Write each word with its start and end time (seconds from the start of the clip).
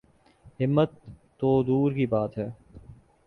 ہمت 0.59 0.91
تو 1.39 1.51
دور 1.63 1.91
کی 1.91 2.05
بات 2.05 2.37
ہے۔ 2.37 2.49